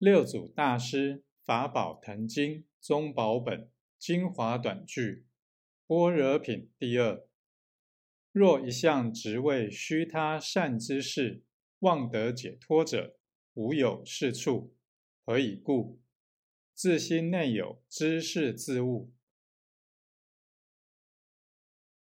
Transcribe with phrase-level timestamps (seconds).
[0.00, 3.68] 六祖大师法宝坛经宗宝本
[3.98, 5.26] 精华短句
[5.86, 7.28] 般若品第二。
[8.32, 11.44] 若一向只为虚他善之事，
[11.80, 13.18] 望得解脱者，
[13.52, 14.74] 无有是处。
[15.26, 16.00] 何以故？
[16.72, 19.12] 自心内有知识自物，